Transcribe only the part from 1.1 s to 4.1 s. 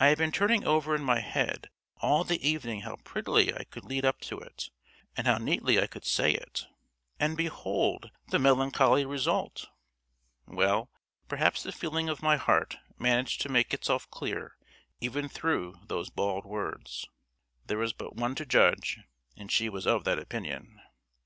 head all the evening how prettily I could lead